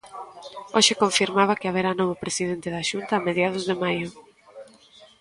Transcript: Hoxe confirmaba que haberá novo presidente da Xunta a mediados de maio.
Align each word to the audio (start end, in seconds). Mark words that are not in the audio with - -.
Hoxe 0.75 0.93
confirmaba 1.03 1.57
que 1.59 1.69
haberá 1.69 1.91
novo 1.93 2.15
presidente 2.23 2.67
da 2.75 2.85
Xunta 2.89 3.13
a 3.15 3.23
mediados 3.27 3.63
de 3.69 3.75
maio. 3.83 4.09